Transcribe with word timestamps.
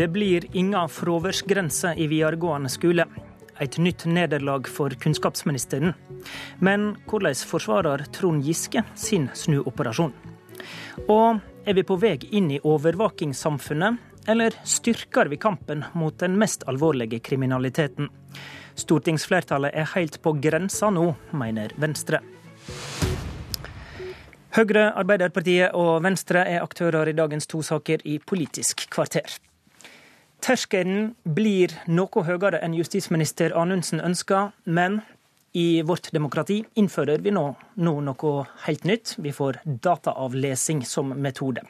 Det 0.00 0.08
blir 0.08 0.56
ingen 0.56 0.88
fraværsgrense 0.88 1.94
i 1.96 2.06
videregående 2.06 2.68
skole. 2.72 3.04
Et 3.60 3.74
nytt 3.78 4.06
nederlag 4.08 4.68
for 4.68 4.94
kunnskapsministeren. 4.96 5.92
Men 6.58 6.94
hvordan 7.04 7.36
forsvarer 7.36 8.06
Trond 8.08 8.40
Giske 8.40 8.80
sin 8.96 9.26
snuoperasjon? 9.36 10.14
Og 11.04 11.42
er 11.68 11.76
vi 11.76 11.84
på 11.84 11.98
vei 12.00 12.14
inn 12.32 12.48
i 12.48 12.62
overvåkingssamfunnet, 12.64 13.98
eller 14.24 14.56
styrker 14.64 15.28
vi 15.28 15.36
kampen 15.36 15.84
mot 15.92 16.16
den 16.16 16.40
mest 16.40 16.64
alvorlige 16.64 17.20
kriminaliteten? 17.20 18.08
Stortingsflertallet 18.80 19.76
er 19.76 19.92
helt 19.98 20.16
på 20.24 20.32
grensa 20.40 20.88
nå, 20.88 21.10
mener 21.36 21.76
Venstre. 21.76 22.22
Høyre, 24.56 24.88
Arbeiderpartiet 24.96 25.76
og 25.76 26.00
Venstre 26.08 26.48
er 26.48 26.64
aktører 26.64 27.12
i 27.12 27.16
dagens 27.20 27.52
to 27.52 27.60
saker 27.60 28.08
i 28.08 28.16
Politisk 28.24 28.88
kvarter. 28.88 29.49
Terskelen 30.40 31.14
blir 31.24 31.72
noe 31.90 32.24
høyere 32.24 32.62
enn 32.64 32.76
justisminister 32.76 33.52
Anundsen 33.58 34.00
ønsker, 34.00 34.54
men 34.64 35.00
i 35.52 35.82
vårt 35.82 36.12
demokrati 36.14 36.60
innfører 36.78 37.22
vi 37.24 37.32
nå, 37.34 37.42
nå, 37.82 37.92
noe 38.06 38.32
helt 38.64 38.84
nytt. 38.86 39.16
Vi 39.18 39.32
får 39.34 39.58
dataavlesing 39.66 40.84
som 40.86 41.10
metode. 41.18 41.64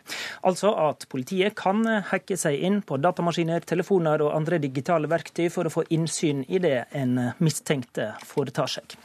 Altså 0.46 0.74
at 0.76 1.06
politiet 1.10 1.56
kan 1.58 1.80
hacke 2.10 2.36
seg 2.36 2.60
inn 2.60 2.82
på 2.84 3.00
datamaskiner, 3.00 3.64
telefoner 3.64 4.20
og 4.26 4.34
andre 4.36 4.60
digitale 4.60 5.08
verktøy 5.10 5.48
for 5.52 5.66
å 5.66 5.72
få 5.72 5.86
innsyn 5.96 6.44
i 6.48 6.60
det 6.60 6.76
en 6.92 7.16
mistenkte 7.40 8.12
foretar 8.28 8.68
seg. 8.76 8.98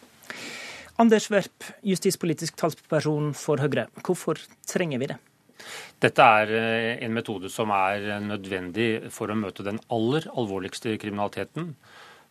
Anders 0.99 1.29
Werp, 1.31 1.71
justispolitisk 1.83 2.55
talsperson 2.59 3.33
for 3.35 3.59
Høyre. 3.63 3.87
Hvorfor 4.03 4.39
trenger 4.67 5.01
vi 5.01 5.09
det? 5.11 5.17
Dette 6.01 6.25
er 6.39 6.53
eh, 6.55 7.03
en 7.05 7.13
metode 7.15 7.49
som 7.51 7.71
er 7.75 8.19
nødvendig 8.23 9.11
for 9.13 9.31
å 9.31 9.37
møte 9.39 9.65
den 9.65 9.79
aller 9.93 10.27
alvorligste 10.35 10.97
kriminaliteten. 11.01 11.73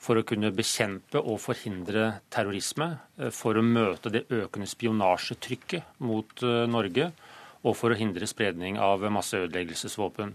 For 0.04 0.20
å 0.20 0.24
kunne 0.26 0.52
bekjempe 0.52 1.22
og 1.22 1.40
forhindre 1.40 2.18
terrorisme. 2.34 2.90
Eh, 3.18 3.32
for 3.34 3.56
å 3.56 3.64
møte 3.64 4.12
det 4.12 4.26
økende 4.28 4.68
spionasjetrykket 4.70 6.02
mot 6.04 6.44
eh, 6.44 6.64
Norge. 6.70 7.12
Og 7.64 7.78
for 7.78 7.94
å 7.94 7.98
hindre 7.98 8.28
spredning 8.28 8.76
av 8.82 9.06
masseødeleggelsesvåpen. 9.08 10.34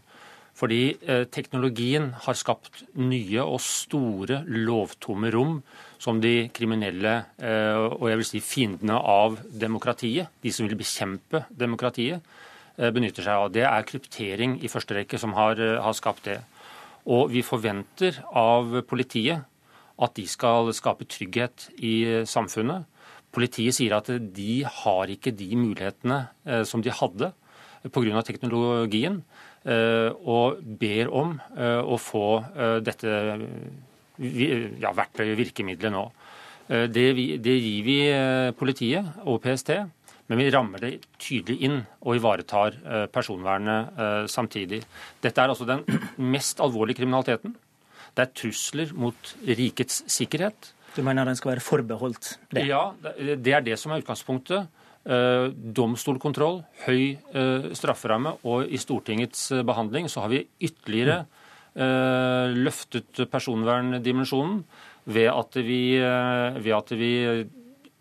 Fordi 0.59 0.97
teknologien 1.31 2.09
har 2.25 2.35
skapt 2.35 2.81
nye 2.99 3.43
og 3.45 3.61
store 3.63 4.41
lovtomme 4.49 5.29
rom 5.31 5.59
som 5.99 6.19
de 6.23 6.49
kriminelle 6.55 7.15
eh, 7.43 7.75
og 7.75 8.07
jeg 8.09 8.19
vil 8.21 8.27
si 8.27 8.41
fiendene 8.43 8.95
av 8.97 9.39
demokratiet, 9.51 10.31
de 10.41 10.53
som 10.55 10.67
vil 10.67 10.79
bekjempe 10.79 11.43
demokratiet, 11.51 12.23
eh, 12.23 12.45
benytter 12.93 13.25
seg 13.25 13.35
av. 13.35 13.51
Det 13.51 13.65
er 13.67 13.87
kryptering 13.87 14.57
i 14.63 14.71
første 14.71 14.95
rekke 14.95 15.19
som 15.19 15.33
har, 15.37 15.59
eh, 15.59 15.79
har 15.81 15.93
skapt 15.93 16.23
det. 16.23 16.39
Og 17.05 17.31
vi 17.31 17.41
forventer 17.41 18.23
av 18.33 18.81
politiet 18.87 19.45
at 19.99 20.15
de 20.15 20.25
skal 20.27 20.71
skape 20.71 21.07
trygghet 21.07 21.69
i 21.79 22.23
samfunnet. 22.23 22.85
Politiet 23.31 23.75
sier 23.75 23.93
at 23.97 24.07
de 24.07 24.63
har 24.63 25.07
ikke 25.07 25.35
de 25.35 25.55
mulighetene 25.55 26.29
som 26.65 26.81
de 26.81 26.89
hadde 26.89 27.33
pga. 27.91 28.23
teknologien, 28.23 29.23
og 29.65 30.79
ber 30.79 31.11
om 31.11 31.39
å 31.57 31.97
få 31.99 32.81
dette 32.83 33.07
ja, 34.19 34.91
verktøyet, 34.95 35.37
virkemidlet, 35.37 35.91
nå. 35.91 36.11
Eh, 36.69 36.85
det, 36.91 37.05
det, 37.41 37.55
gir 37.55 37.85
vi 37.85 37.97
eh, 38.11 38.51
politiet 38.57 39.23
og 39.25 39.41
PST, 39.43 39.71
men 40.29 40.41
vi 40.41 40.49
rammer 40.53 40.83
det 40.83 40.91
tydelig 41.21 41.57
inn 41.65 41.79
og 42.05 42.19
ivaretar 42.19 42.77
eh, 42.79 43.05
personvernet 43.11 44.29
samtidig. 44.31 44.81
Dette 45.21 45.41
er 45.41 45.51
altså 45.51 45.67
den 45.67 45.83
mest 46.35 46.61
alvorlige 46.63 47.01
kriminaliteten. 47.01 47.55
Det 48.15 48.25
er 48.25 48.35
trusler 48.35 48.93
mot 48.97 49.33
rikets 49.45 50.03
sikkerhet. 50.09 50.73
Du 50.95 51.03
mener 51.05 51.27
den 51.27 51.37
skal 51.37 51.53
være 51.53 51.63
forbeholdt 51.63 52.35
det? 52.53 52.65
Ja, 52.67 52.89
det 53.17 53.53
er 53.53 53.65
det 53.65 53.77
som 53.79 53.93
er 53.93 54.01
utgangspunktet. 54.01 54.69
Domstolkontroll, 55.79 56.57
høy 56.83 57.71
strafferamme, 57.77 58.33
og 58.49 58.67
i 58.67 58.77
Stortingets 58.81 59.45
behandling 59.65 60.09
så 60.11 60.25
har 60.25 60.33
vi 60.33 60.41
ytterligere 60.65 61.21
Eh, 61.79 62.55
løftet 62.57 63.21
personverndimensjonen 63.29 64.63
ved 65.13 65.27
at 65.29 65.57
vi, 65.63 65.95
eh, 66.01 66.57
ved 66.57 66.73
at 66.73 66.89
vi 66.97 67.11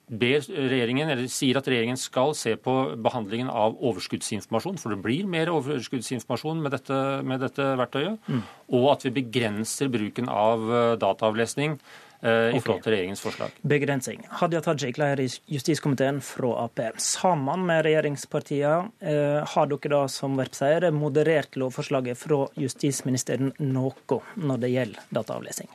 ber 0.09 0.43
regjeringen, 0.49 1.13
eller 1.13 1.29
sier 1.33 1.61
at 1.61 1.69
regjeringen 1.69 2.01
skal 2.01 2.35
se 2.39 2.55
på 2.57 2.75
behandlingen 3.05 3.51
av 3.53 3.77
overskuddsinformasjon, 3.77 4.81
for 4.81 4.95
det 4.95 5.03
blir 5.05 5.29
mer 5.31 5.53
overskuddsinformasjon 5.53 6.65
med 6.65 6.77
dette, 6.77 6.99
med 7.29 7.45
dette 7.45 7.71
verktøyet, 7.81 8.19
mm. 8.29 8.43
og 8.81 8.91
at 8.97 9.09
vi 9.09 9.17
begrenser 9.21 9.93
bruken 9.93 10.31
av 10.33 10.69
eh, 10.69 10.93
dataavlesning 11.01 11.79
Eh, 12.21 12.57
i 12.57 12.59
forhold 12.59 12.83
til 12.83 12.97
regjeringens 12.97 13.21
forslag. 13.23 13.59
Begrensing. 13.71 14.25
Hadia 14.41 14.59
Tajik, 14.65 14.97
leder 14.99 15.21
i 15.23 15.29
justiskomiteen 15.55 16.19
fra 16.25 16.51
Ap. 16.65 16.81
Sammen 16.99 17.63
med 17.69 17.85
regjeringspartiene 17.87 18.91
eh, 18.99 19.47
har 19.47 19.71
dere 19.71 19.93
da, 19.93 20.01
som 20.11 20.35
Verp 20.41 20.59
sier, 20.59 20.89
moderert 20.91 21.55
lovforslaget 21.61 22.19
fra 22.19 22.41
justisministeren 22.59 23.55
noe 23.63 24.19
når 24.35 24.65
det 24.65 24.73
gjelder 24.75 25.15
dataavlesing. 25.15 25.71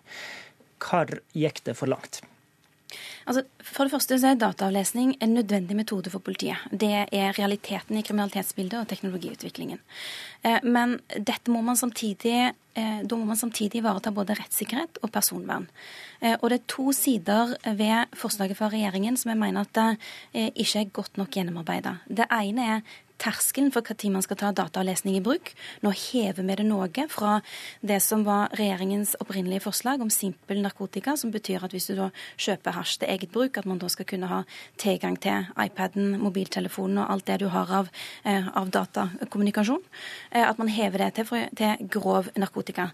Hvor 0.84 1.16
gikk 1.32 1.64
det 1.64 1.80
for 1.80 1.96
langt? 1.96 2.20
Altså, 3.28 3.44
for 3.60 3.88
det 3.88 3.94
første 3.96 4.20
så 4.20 4.34
er 4.34 4.42
dataavlesning 4.42 5.16
en 5.22 5.36
nødvendig 5.38 5.78
metode 5.78 6.12
for 6.14 6.24
politiet. 6.24 6.60
Det 6.72 6.92
er 7.06 7.38
realiteten 7.38 7.98
i 7.98 8.04
kriminalitetsbildet 8.06 8.80
og 8.82 8.90
teknologiutviklingen. 8.92 9.80
Eh, 10.44 10.60
men 10.64 11.00
dette 11.18 11.52
må 11.52 11.62
man 11.62 11.80
samtidig, 11.80 12.54
da 12.74 13.16
må 13.16 13.26
man 13.28 13.38
samtidig 13.38 13.84
ivareta 13.84 14.12
både 14.12 14.34
rettssikkerhet 14.40 14.98
og 15.06 15.12
personvern. 15.14 15.68
Eh, 16.24 16.36
og 16.40 16.50
det 16.50 16.60
er 16.62 16.70
to 16.72 16.92
sider 16.96 17.56
ved 17.78 18.14
forslaget 18.16 18.58
fra 18.58 18.70
regjeringen 18.72 19.18
som 19.20 19.34
jeg 19.34 19.42
mener 19.42 19.66
at 19.66 19.74
det 19.76 19.88
eh, 20.34 20.52
ikke 20.56 20.80
er 20.80 20.94
godt 20.96 21.18
nok 21.20 21.34
gjennomarbeida. 21.36 21.98
Det 22.08 22.30
ene 22.32 22.70
er 22.78 22.82
terskelen 23.24 23.72
for 23.72 23.86
når 23.88 24.12
man 24.12 24.26
skal 24.26 24.40
ta 24.40 24.52
dataavlesning 24.52 25.18
i 25.18 25.24
bruk. 25.24 25.54
Nå 25.84 25.92
hever 25.96 26.44
vi 26.44 26.56
det 26.60 26.66
noe 26.68 27.08
fra 27.10 27.40
det 27.82 28.00
som 28.04 28.26
var 28.28 28.52
regjeringens 28.58 29.16
opprinnelige 29.24 29.64
forslag 29.64 30.02
om 30.02 30.12
simpel 30.12 30.62
narkotika, 30.64 31.16
som 31.18 31.32
betyr 31.32 31.64
at 31.64 31.72
hvis 31.72 31.88
du 31.92 31.96
da 31.96 32.10
kjøper 32.38 32.76
hasj 32.78 33.00
til 33.02 33.14
eget 33.14 33.32
bruk, 33.32 33.58
at 33.58 33.68
man 33.70 33.80
da 33.80 33.90
skal 33.92 34.08
kunne 34.10 34.30
ha 34.32 34.42
tilgang 34.82 35.18
til 35.24 35.48
iPaden, 35.60 36.18
mobiltelefonen 36.22 37.04
og 37.04 37.12
alt 37.16 37.28
det 37.30 37.40
du 37.44 37.48
har 37.54 37.72
av, 37.72 37.92
eh, 38.26 38.48
av 38.48 38.72
datakommunikasjon. 38.72 39.84
Eh, 40.32 40.44
at 40.44 40.58
man 40.58 40.68
hever 40.68 41.06
det 41.06 41.14
til, 41.16 41.48
til 41.56 41.88
grov 41.90 42.30
narkotika. 42.36 42.92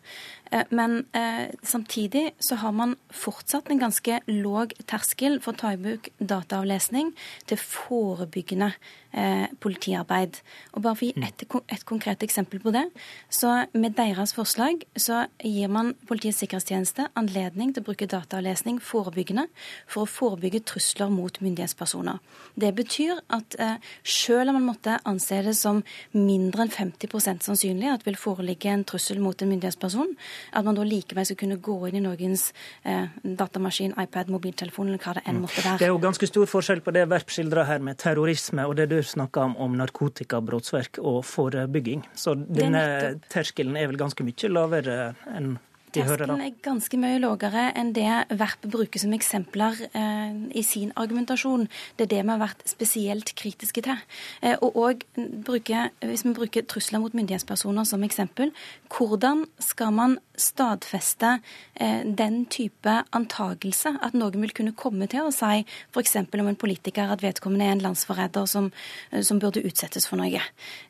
Eh, 0.51 0.65
men 0.69 1.05
eh, 1.13 1.49
samtidig 1.63 2.31
så 2.39 2.55
har 2.55 2.71
man 2.71 2.95
fortsatt 3.09 3.69
en 3.69 3.81
ganske 3.81 4.21
låg 4.27 4.73
terskel 4.89 5.39
for 5.43 5.53
å 5.53 5.61
ta 5.61 5.73
i 5.73 5.81
bruk 5.81 6.09
dataavlesning 6.19 7.13
til 7.49 7.61
forebyggende 7.61 8.71
eh, 9.11 9.45
politiarbeid. 9.61 10.39
Og 10.73 10.83
bare 10.83 10.97
for 10.97 11.05
å 11.05 11.09
gi 11.09 11.13
mm. 11.17 11.27
et, 11.27 11.45
et, 11.75 11.85
konkret 11.87 12.23
eksempel 12.25 12.61
på 12.63 12.73
det, 12.73 12.85
så 13.29 13.65
med 13.73 13.95
deres 13.97 14.33
forslag 14.37 14.85
så 14.97 15.25
gir 15.43 15.71
man 15.71 15.93
Politiets 16.09 16.39
sikkerhetstjeneste 16.41 17.07
anledning 17.19 17.71
til 17.73 17.83
å 17.83 17.87
bruke 17.89 18.07
dataavlesning 18.09 18.79
forebyggende 18.83 19.45
for 19.89 20.05
å 20.05 20.09
forebygge 20.09 20.63
trusler 20.71 21.11
mot 21.13 21.37
myndighetspersoner. 21.43 22.19
Det 22.59 22.71
betyr 22.77 23.21
at 23.35 23.57
eh, 23.61 23.77
selv 24.03 24.53
om 24.53 24.59
man 24.59 24.69
måtte 24.71 24.97
anse 25.09 25.41
det 25.45 25.55
som 25.57 25.83
mindre 26.15 26.65
enn 26.65 26.73
50% 26.73 27.45
sannsynlig 27.45 27.91
at 27.91 28.03
det 28.03 28.11
vil 28.11 28.19
foreligge 28.19 28.71
en 28.73 28.85
trussel 28.87 29.21
mot 29.23 29.37
en 29.41 29.51
myndighetsperson, 29.53 30.15
at 30.53 30.65
man 30.65 30.77
da 30.77 30.85
likevel 30.87 31.27
skal 31.27 31.39
kunne 31.39 31.59
gå 31.63 31.77
inn 31.89 31.99
i 31.99 32.03
noens 32.03 32.49
eh, 32.83 33.07
datamaskin, 33.23 33.95
iPad, 33.99 34.31
mobiltelefon 34.33 34.91
eller 34.91 35.01
hva 35.03 35.15
det 35.17 35.25
enn 35.25 35.39
mm. 35.39 35.45
måtte 35.45 35.63
være. 35.65 35.77
Det 35.81 35.87
er 35.89 35.93
jo 35.93 36.01
ganske 36.03 36.29
stor 36.29 36.49
forskjell 36.49 36.83
på 36.85 36.95
det 36.95 37.05
Verp 37.09 37.33
skildrer 37.33 37.69
her 37.69 37.83
med 37.85 37.99
terrorisme 38.01 38.65
og 38.67 38.77
det 38.79 38.89
du 38.91 38.99
snakker 39.05 39.49
om, 39.49 39.57
om 39.61 39.79
narkotikabrottsverk 39.79 41.01
og 41.03 41.21
forebygging. 41.27 42.05
Så 42.17 42.35
denne 42.39 43.17
terskelen 43.31 43.77
er 43.79 43.89
vel 43.91 43.99
ganske 43.99 44.25
mye 44.25 44.53
lavere 44.53 44.99
enn 45.33 45.57
Terskelen 45.95 46.43
er 46.43 46.55
ganske 46.65 46.99
mye 47.01 47.17
lavere 47.21 47.69
enn 47.79 47.91
det 47.95 48.07
Verp 48.37 48.67
bruker 48.69 49.01
som 49.01 49.13
eksempler 49.15 49.79
eh, 49.89 50.35
i 50.59 50.63
sin 50.65 50.91
argumentasjon. 50.99 51.67
Det 51.97 52.05
er 52.05 52.11
det 52.13 52.21
vi 52.23 52.33
har 52.33 52.41
vært 52.41 52.63
spesielt 52.69 53.33
kritiske 53.39 53.83
til. 53.85 54.03
Eh, 54.41 54.57
og 54.61 54.77
også 54.77 55.25
bruke, 55.45 55.89
Hvis 56.05 56.25
vi 56.25 56.33
bruker 56.37 56.65
trusler 56.69 57.01
mot 57.01 57.15
myndighetspersoner 57.17 57.87
som 57.87 58.03
eksempel, 58.05 58.51
hvordan 58.93 59.45
skal 59.59 59.93
man 59.95 60.17
stadfeste 60.39 61.39
eh, 61.75 62.05
den 62.05 62.45
type 62.45 62.93
antagelse 63.15 63.95
at 64.01 64.13
noen 64.13 64.41
vil 64.43 64.53
kunne 64.55 64.75
komme 64.77 65.07
til 65.11 65.27
å 65.27 65.33
si 65.35 65.65
f.eks. 65.65 66.15
om 66.21 66.51
en 66.51 66.59
politiker 66.59 67.11
at 67.11 67.23
vedkommende 67.23 67.67
er 67.67 67.75
en 67.77 67.83
landsforræder 67.83 68.45
som, 68.49 68.71
eh, 69.11 69.23
som, 69.25 69.39
burde 69.39 69.63
utsettes 69.65 70.07
for 70.07 70.19
noe. 70.19 70.41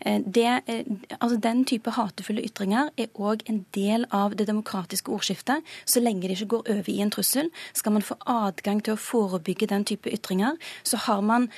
Eh, 0.02 0.20
det, 0.26 0.62
eh, 0.68 0.84
altså 1.20 1.40
Den 1.40 1.66
type 1.66 1.92
hatefulle 1.96 2.44
ytringer 2.44 2.90
er 2.98 3.08
òg 3.16 3.44
en 3.50 3.66
del 3.74 4.06
av 4.12 4.36
det 4.36 4.48
demokratiske 4.48 4.89
demokratiske 4.90 5.12
ordskiftet. 5.12 5.64
Så 5.86 6.00
lenge 6.00 6.28
det 6.28 6.38
ikke 6.38 6.58
går 6.58 6.70
over 6.70 6.90
i 6.90 7.02
en 7.02 7.12
trussel, 7.12 7.50
skal 7.74 7.92
man 7.92 8.02
få 8.02 8.16
adgang 8.26 8.82
til 8.84 8.94
å 8.94 9.00
forebygge 9.00 9.68
den 9.68 9.86
type 9.86 10.10
ytringer, 10.10 10.58
så 10.84 10.98
har 10.98 11.22
man 11.22 11.50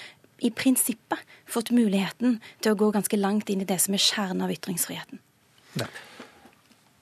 i 0.42 0.50
prinsippet 0.50 1.20
fått 1.46 1.72
muligheten 1.72 2.40
til 2.62 2.72
å 2.72 2.76
gå 2.76 2.92
ganske 2.92 3.18
langt 3.18 3.50
inn 3.50 3.62
i 3.62 3.68
det 3.68 3.80
som 3.80 3.94
er 3.94 4.02
kjernen 4.02 4.42
av 4.42 4.52
ytringsfriheten. 4.52 5.20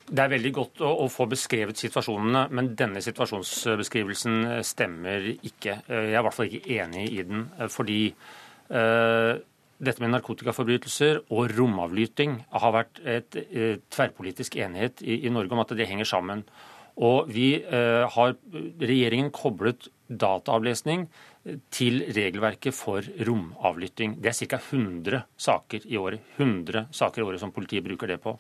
Det 0.10 0.24
er 0.24 0.32
veldig 0.32 0.52
godt 0.52 0.82
å, 0.82 1.08
få 1.08 1.28
beskrevet 1.30 1.78
situasjonene, 1.78 2.48
men 2.52 2.74
denne 2.76 3.00
situasjonsbeskrivelsen 3.02 4.64
stemmer 4.66 5.30
ikke. 5.38 5.84
Jeg 5.86 6.10
er 6.10 6.18
i 6.18 6.24
hvert 6.26 6.36
fall 6.36 6.50
ikke 6.50 6.80
enig 6.82 7.06
i 7.14 7.24
den. 7.30 7.46
Fordi 7.70 8.00
uh, 8.74 9.38
dette 9.80 10.04
med 10.04 10.12
narkotikaforbrytelser 10.12 11.22
og 11.32 11.54
romavlytting 11.56 12.36
har 12.52 12.76
vært 12.76 13.00
et, 13.08 13.38
et 13.40 13.86
tverrpolitisk 13.94 14.58
enighet 14.60 15.04
i, 15.06 15.22
i, 15.24 15.32
Norge 15.32 15.56
om 15.56 15.64
at 15.64 15.72
det 15.78 15.88
henger 15.88 16.10
sammen. 16.10 16.44
Og 17.00 17.30
vi 17.32 17.54
eh, 17.64 18.04
har 18.12 18.36
regjeringen 18.84 19.32
koblet 19.32 19.88
dataavlesning 20.10 21.08
til 21.72 22.04
regelverket 22.12 22.76
for 22.76 23.06
romavlytting. 23.28 24.18
Det 24.20 24.34
er 24.34 24.50
ca. 24.52 24.60
100 24.60 25.24
saker 25.40 25.88
i 25.88 26.00
året 26.02 26.36
100 26.38 26.90
saker 26.92 27.24
i 27.24 27.28
året 27.30 27.44
som 27.44 27.56
politiet 27.56 27.86
bruker 27.86 28.12
det 28.12 28.20
på. 28.24 28.36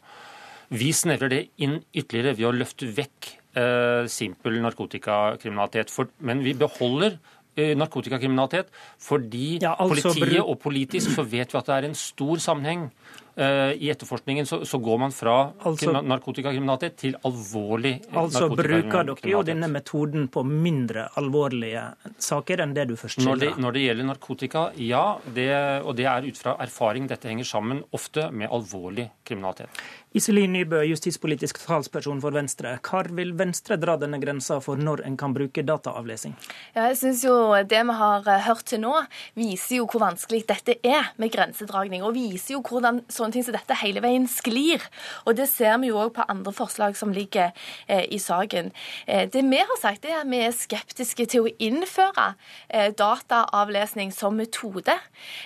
Vi 0.69 0.91
snevrer 0.93 1.31
det 1.31 1.43
inn 1.63 1.79
ytterligere 1.95 2.35
ved 2.37 2.49
å 2.49 2.53
løfte 2.53 2.89
vekk 2.93 3.31
eh, 3.57 4.03
simpel 4.11 4.59
narkotikakriminalitet. 4.61 5.89
For, 5.93 6.11
men 6.21 6.43
vi 6.45 6.53
beholder 6.57 7.15
eh, 7.15 7.38
narkotikakriminalitet 7.79 8.69
fordi 9.01 9.59
ja, 9.61 9.75
altså, 9.79 10.09
politiet 10.09 10.41
og 10.43 10.59
politisk 10.59 11.15
så 11.15 11.23
vet 11.23 11.53
vi 11.53 11.57
at 11.59 11.71
det 11.71 11.75
er 11.75 11.89
en 11.89 11.97
stor 11.97 12.41
sammenheng 12.43 12.89
Eh, 12.89 13.28
I 13.39 13.89
etterforskningen 13.91 14.47
så, 14.47 14.61
så 14.67 14.77
går 14.83 14.97
man 14.99 15.13
fra 15.15 15.35
altså, 15.67 15.93
narkotikakriminalitet 16.01 16.97
til 16.99 17.15
alvorlig 17.23 17.93
altså, 18.11 18.49
narkotikakriminalitet. 18.49 18.49
Altså 18.49 18.49
bruker 18.59 19.07
dere 19.13 19.31
jo 19.31 19.43
denne 19.47 19.69
metoden 19.71 20.27
på 20.33 20.43
mindre 20.43 21.05
alvorlige 21.19 21.85
saker 22.19 22.65
enn 22.65 22.75
det 22.75 22.89
du 22.89 22.95
først 22.99 23.19
skildra? 23.19 23.31
Når, 23.31 23.43
det, 23.45 23.63
når 23.63 23.77
det 23.77 23.85
gjelder 23.85 24.09
narkotika, 24.09 24.65
ja. 24.89 25.05
Det, 25.39 25.49
og 25.85 25.95
det 25.99 26.09
er 26.11 26.27
ut 26.27 26.41
fra 26.41 26.57
erfaring. 26.63 27.07
Dette 27.09 27.31
henger 27.31 27.47
sammen 27.47 27.83
ofte 27.95 28.27
med 28.35 28.51
alvorlig 28.51 29.09
kriminalitet. 29.23 29.81
Iselin 30.17 30.55
Nybø, 30.55 30.79
justispolitisk 30.89 31.59
talsperson 31.61 32.17
for 32.21 32.33
Venstre. 32.33 32.71
Hvor 32.81 33.11
vil 33.13 33.35
Venstre 33.37 33.75
dra 33.77 33.93
denne 34.01 34.17
grensa 34.17 34.57
for 34.63 34.79
når 34.81 35.03
en 35.05 35.17
kan 35.21 35.35
bruke 35.35 35.61
dataavlesing? 35.61 36.33
Ja, 36.73 36.87
jeg 36.87 36.97
synes 36.97 37.21
jo 37.27 37.35
Det 37.69 37.83
vi 37.85 37.97
har 37.99 38.25
eh, 38.25 38.41
hørt 38.47 38.65
til 38.65 38.81
nå, 38.81 38.95
viser 39.37 39.77
jo 39.77 39.85
hvor 39.85 40.01
vanskelig 40.07 40.47
dette 40.49 40.79
er 40.81 41.11
med 41.21 41.29
grensedragning. 41.29 42.01
Og 42.01 42.15
viser 42.17 42.55
jo 42.55 42.63
hvordan 42.65 43.03
sånne 43.29 43.37
ting 43.37 43.47
Så 43.47 43.55
dette 43.55 43.77
hele 43.81 44.03
veien 44.03 44.27
sklir. 44.27 44.83
Og 45.25 45.37
det 45.37 45.49
ser 45.49 45.77
vi 45.79 45.91
jo 45.91 45.99
òg 46.01 46.13
på 46.17 46.25
andre 46.27 46.53
forslag 46.55 46.97
som 46.97 47.13
ligger 47.13 47.53
eh, 47.87 48.05
i 48.09 48.19
saken. 48.19 48.71
Eh, 49.07 49.29
det 49.29 49.43
vi 49.45 49.61
har 49.61 49.81
sagt, 49.81 50.05
er 50.05 50.21
at 50.21 50.29
vi 50.29 50.41
er 50.43 50.55
skeptiske 50.55 51.25
til 51.29 51.47
å 51.47 51.53
innføre 51.59 52.33
eh, 52.67 52.91
dataavlesning 52.97 54.11
som 54.15 54.35
metode. 54.35 54.97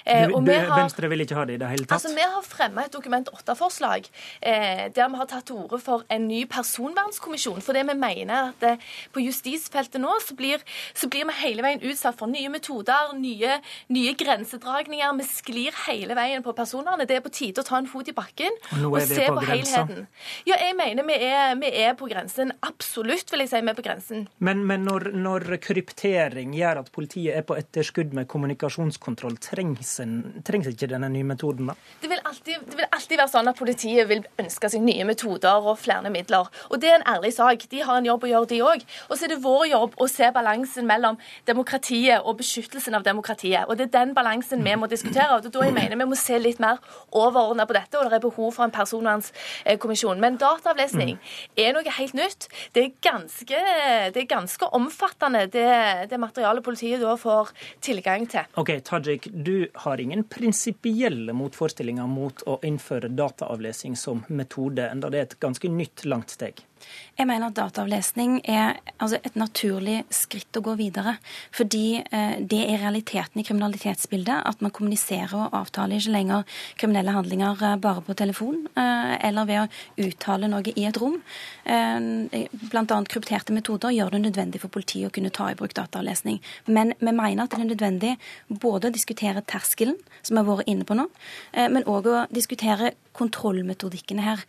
Eh, 0.06 0.28
du, 0.28 0.40
du, 0.40 0.54
har, 0.54 0.74
Venstre 0.84 1.10
vil 1.12 1.26
ikke 1.26 1.38
ha 1.38 1.46
det 1.50 1.60
i 1.60 1.62
det 1.62 1.72
hele 1.72 1.88
tatt? 1.88 2.00
Altså, 2.00 2.16
Vi 2.16 2.28
har 2.36 2.48
fremma 2.48 2.88
et 2.88 2.94
Dokument 2.94 3.30
8-forslag 3.34 4.10
Eh, 4.42 4.90
der 4.96 5.10
vi 5.10 5.16
har 5.16 5.28
tatt 5.30 5.46
til 5.48 5.56
orde 5.56 5.80
for 5.82 6.04
en 6.12 6.28
ny 6.28 6.44
personvernskommisjon. 6.50 7.62
For 7.64 7.76
det 7.76 7.86
vi 7.88 7.96
mener 7.98 8.52
at 8.52 8.66
eh, 8.68 8.90
på 9.14 9.24
justisfeltet 9.24 10.02
nå 10.02 10.12
så 10.24 10.36
blir, 10.36 10.64
så 10.94 11.10
blir, 11.12 11.26
vi 11.30 11.38
hele 11.40 11.64
veien 11.64 11.84
utsatt 11.84 12.18
for 12.20 12.32
nye 12.32 12.52
metoder, 12.52 13.14
nye, 13.18 13.60
nye, 13.94 14.14
grensedragninger. 14.20 15.16
Vi 15.20 15.28
sklir 15.30 15.78
hele 15.88 16.18
veien 16.18 16.44
på 16.44 16.56
personvernet. 16.58 17.08
Det 17.10 17.20
er 17.20 17.26
på 17.26 17.34
tide 17.34 17.64
å 17.64 17.68
ta 17.68 17.73
en 17.80 17.90
fot 17.90 18.08
i 18.10 18.16
bakken 18.16 18.56
og, 18.80 18.94
og 18.94 19.00
se 19.08 19.28
på, 19.28 19.38
på 19.38 19.46
helheten. 19.50 20.08
Ja, 20.48 20.58
jeg 20.60 20.76
mener 20.78 21.08
vi 21.08 21.18
er, 21.26 21.54
vi 21.60 21.72
er, 21.84 21.94
på 22.00 22.10
grensen. 22.12 22.54
Absolutt, 22.66 23.32
vil 23.32 23.44
jeg 23.44 23.52
si 23.52 23.62
vi 23.62 23.72
er 23.72 23.78
på 23.78 23.86
grensen. 23.86 24.28
Men, 24.44 24.64
men 24.70 24.86
når, 24.88 25.10
når, 25.16 25.48
kryptering 25.64 26.54
gjør 26.58 26.84
at 26.84 26.92
politiet 26.96 27.38
er 27.38 27.46
på 27.48 27.58
etterskudd 27.60 28.14
med 28.18 28.28
kommunikasjonskontroll, 28.32 29.38
trengs, 29.44 29.96
en, 30.04 30.18
trengs 30.46 30.70
ikke 30.72 30.90
denne 30.92 31.10
nye 31.14 31.28
metoden 31.28 31.72
da? 31.72 31.78
Det 32.02 32.12
vil, 32.12 32.22
alltid, 32.30 32.68
det 32.70 32.80
vil 32.82 32.90
alltid 32.90 33.22
være 33.22 33.34
sånn 33.36 33.52
at 33.52 33.60
politiet 33.60 34.10
vil 34.10 34.24
ønske 34.42 34.72
seg 34.74 34.84
nye 34.86 35.08
metoder 35.08 35.70
og 35.72 35.80
flere 35.82 36.12
midler. 36.14 36.50
Og 36.70 36.80
Det 36.84 36.92
er 36.92 37.00
en 37.00 37.08
ærlig 37.16 37.34
sak. 37.38 37.68
De 37.72 37.84
har 37.84 38.00
en 38.00 38.10
jobb 38.10 38.28
å 38.28 38.32
gjøre, 38.34 38.50
de 38.54 38.62
òg. 38.66 38.86
Og 39.10 39.16
så 39.18 39.28
er 39.28 39.34
det 39.34 39.42
vår 39.44 39.66
jobb 39.72 39.98
å 40.02 40.10
se 40.12 40.30
balansen 40.36 40.88
mellom 40.90 41.20
demokratiet 41.48 42.24
og 42.24 42.38
beskyttelsen 42.42 42.98
av 42.98 43.06
demokratiet. 43.06 43.68
Og 43.68 43.78
Det 43.78 43.88
er 43.88 43.96
den 44.00 44.14
balansen 44.18 44.64
vi 44.64 44.76
må 44.76 44.90
diskutere. 44.92 45.32
og 45.36 45.52
da 45.54 45.66
jeg 45.66 45.74
mener 45.74 45.98
Vi 45.98 46.10
må 46.10 46.18
se 46.18 46.38
litt 46.40 46.60
mer 46.60 46.80
overordna 47.12 47.63
på 47.70 47.78
dette, 47.78 48.00
og 48.00 48.10
det 48.10 48.20
er 48.20 48.26
behov 48.26 48.54
for 48.56 48.66
en 48.66 48.74
personvernkommisjon. 48.74 50.22
Men 50.22 50.40
dataavlesning 50.42 51.18
er 51.60 51.74
noe 51.76 51.96
helt 51.98 52.18
nytt. 52.18 52.50
Det 52.76 52.84
er 52.84 52.92
ganske, 53.04 53.62
det 54.16 54.24
er 54.24 54.30
ganske 54.30 54.70
omfattende, 54.76 55.46
det, 55.54 55.68
det 56.12 56.22
materialet 56.22 56.66
politiet 56.66 57.04
da 57.04 57.16
får 57.20 57.54
tilgang 57.84 58.28
til. 58.32 58.48
Ok, 58.60 58.76
Tajik, 58.86 59.30
du 59.32 59.68
har 59.86 60.02
ingen 60.02 60.26
prinsipielle 60.30 61.36
motforestillinger 61.38 62.10
mot 62.10 62.46
å 62.50 62.60
innføre 62.66 63.12
dataavlesning 63.14 63.98
som 64.00 64.24
metode, 64.30 64.88
enda 64.90 65.12
det 65.14 65.20
er 65.20 65.30
et 65.30 65.40
ganske 65.44 65.72
nytt, 65.72 66.06
langt 66.10 66.34
steg. 66.34 66.64
Jeg 67.18 67.28
mener 67.30 67.52
at 67.52 67.58
dataavlesning 67.60 68.40
er 68.50 68.80
altså, 68.98 69.20
et 69.22 69.36
naturlig 69.38 70.00
skritt 70.14 70.58
å 70.58 70.64
gå 70.66 70.74
videre. 70.80 71.16
Fordi 71.54 72.02
eh, 72.02 72.40
det 72.42 72.62
er 72.66 72.82
realiteten 72.82 73.42
i 73.42 73.46
kriminalitetsbildet. 73.46 74.48
At 74.50 74.64
man 74.66 74.74
kommuniserer 74.74 75.36
og 75.38 75.54
avtaler 75.60 76.02
ikke 76.02 76.16
lenger 76.16 76.58
kriminelle 76.82 77.14
handlinger 77.14 77.62
eh, 77.62 77.76
bare 77.84 78.02
på 78.06 78.18
telefon 78.18 78.64
eh, 78.74 79.14
eller 79.30 79.50
ved 79.50 79.62
å 79.62 80.08
uttale 80.08 80.50
noe 80.50 80.74
i 80.74 80.88
et 80.90 81.00
rom. 81.02 81.20
Eh, 81.70 82.50
Bl.a. 82.74 83.00
krypterte 83.14 83.54
metoder 83.54 83.94
gjør 83.94 84.16
det 84.16 84.24
nødvendig 84.26 84.64
for 84.64 84.74
politiet 84.74 85.12
å 85.12 85.14
kunne 85.14 85.34
ta 85.34 85.52
i 85.52 85.58
bruk 85.60 85.76
dataavlesning. 85.78 86.42
Men 86.66 86.96
vi 87.00 87.14
mener 87.14 87.46
at 87.46 87.54
det 87.54 87.62
er 87.62 87.70
nødvendig 87.70 88.16
både 88.50 88.90
å 88.90 88.94
diskutere 88.94 89.46
terskelen, 89.46 89.98
som 90.22 90.38
vi 90.38 90.42
har 90.42 90.50
vært 90.50 90.70
inne 90.72 90.88
på 90.88 90.98
nå, 90.98 91.08
eh, 91.54 91.70
men 91.70 91.86
òg 91.90 92.10
å 92.10 92.26
diskutere 92.34 92.94
kontrollmetodikkene 93.14 94.26
her. 94.26 94.42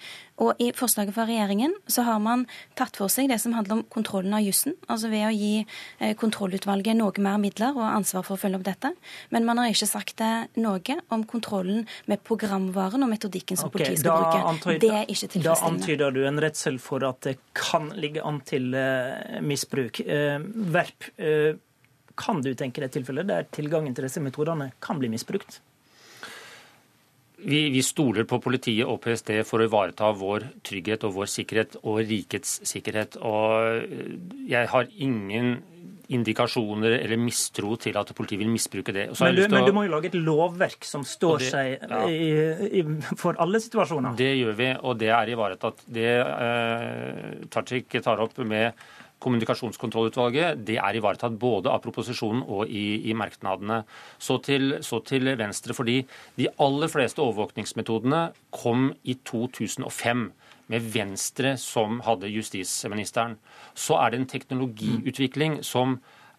Og 0.42 0.58
I 0.58 0.70
forslaget 0.74 1.14
fra 1.14 1.26
regjeringen 1.28 1.76
så 1.86 2.02
har 2.08 2.18
man 2.22 2.44
tatt 2.78 2.96
for 2.98 3.12
seg 3.12 3.28
det 3.30 3.38
som 3.42 3.54
handler 3.54 3.78
om 3.78 3.82
kontrollen 3.92 4.34
av 4.34 4.42
jussen. 4.42 4.74
Altså 4.90 5.10
ved 5.12 5.26
å 5.28 5.32
gi 5.34 5.52
eh, 5.62 6.14
kontrollutvalget 6.18 6.98
noe 6.98 7.22
mer 7.22 7.38
midler 7.42 7.76
og 7.76 7.84
ansvar 7.86 8.26
for 8.26 8.34
å 8.34 8.42
følge 8.42 8.58
opp 8.58 8.66
dette. 8.66 8.90
Men 9.34 9.46
man 9.46 9.62
har 9.62 9.70
ikke 9.70 9.90
sagt 9.90 10.22
noe 10.58 10.96
om 11.14 11.22
kontrollen 11.28 11.84
med 12.10 12.22
programvaren 12.26 13.06
og 13.06 13.12
metodikken 13.12 13.58
som 13.60 13.70
okay, 13.70 13.84
politiet 13.84 14.02
skal 14.02 14.24
bruke. 14.24 14.40
Antyder, 14.54 14.80
det 14.82 14.90
er 14.90 15.04
ikke 15.04 15.28
tilfredsstillende. 15.36 15.60
Da 15.60 15.70
antyder 15.70 16.16
du 16.16 16.20
en 16.26 16.42
redsel 16.42 16.80
for 16.82 17.06
at 17.06 17.20
det 17.26 17.36
kan 17.54 17.92
ligge 17.98 18.24
an 18.26 18.40
til 18.46 18.74
uh, 18.74 19.38
misbruk. 19.44 20.00
Verp, 20.74 21.08
kan 22.18 22.42
du 22.42 22.50
tenke 22.58 22.82
deg 22.82 22.92
tilfeller 22.94 23.26
der 23.26 23.46
tilgangen 23.54 23.94
til 23.94 24.06
disse 24.06 24.22
metodene 24.22 24.72
kan 24.82 25.00
bli 25.02 25.10
misbrukt? 25.12 25.60
Vi, 27.34 27.60
vi, 27.74 27.82
stoler 27.82 28.26
på 28.30 28.38
politiet 28.40 28.86
og 28.86 29.00
PST 29.02 29.32
for 29.48 29.60
å 29.60 29.66
ivareta 29.66 30.12
vår 30.14 30.46
trygghet 30.64 31.04
og 31.08 31.16
vår 31.16 31.30
sikkerhet 31.32 31.78
og 31.82 32.00
rikets 32.06 32.60
sikkerhet. 32.68 33.18
Og 33.20 34.46
jeg 34.48 34.70
har 34.70 34.92
ingen 34.94 35.56
indikasjoner 36.12 36.98
eller 36.98 37.20
mistro 37.20 37.74
til 37.80 37.96
at 37.96 38.10
politiet 38.16 38.42
vil 38.42 38.50
misbruke 38.52 38.92
det. 38.94 39.06
Men 39.18 39.36
du, 39.36 39.42
men, 39.48 39.66
du, 39.66 39.72
må 39.76 39.86
jo 39.86 39.94
lage 39.94 40.10
et 40.10 40.18
lovverk 40.18 40.84
som 40.86 41.04
står 41.08 41.40
det, 41.42 41.50
seg 41.52 41.70
ja. 41.80 42.02
i, 42.08 42.80
i, 42.80 42.84
for 43.20 43.40
alle 43.42 43.60
situasjoner? 43.62 44.16
Det 44.18 44.30
gjør 44.36 44.58
vi, 44.58 44.70
og 44.82 44.98
det 45.00 45.10
er 45.16 45.32
ivaretatt. 45.34 45.86
Det 45.96 46.10
eh, 46.20 47.48
Tajik 47.52 47.98
tar 48.04 48.20
opp 48.24 48.38
med 48.44 48.84
Kommunikasjonskontrollutvalget 49.24 50.60
det 50.68 50.76
er 50.76 50.98
ivaretatt 50.98 51.38
både 51.40 51.72
av 51.72 51.80
proposisjonen 51.84 52.44
og 52.44 52.68
i, 52.68 53.00
i 53.08 53.16
merknadene. 53.16 53.82
Så 54.20 54.38
til, 54.44 54.78
så 54.84 55.00
til, 55.06 55.32
Venstre, 55.40 55.76
fordi 55.76 56.02
de 56.36 56.50
aller 56.62 56.92
fleste 56.92 57.24
overvåkningsmetodene 57.24 58.26
kom 58.54 58.90
i 59.02 59.16
2005 59.24 60.26
med 60.72 60.92
Venstre 60.94 61.56
som 61.60 62.00
hadde 62.04 62.30
justisministeren. 62.32 63.38
Så 63.74 63.98
er 64.00 64.12
det 64.12 64.20
en 64.20 64.30
teknologiutvikling 64.30 65.58
som, 65.64 65.98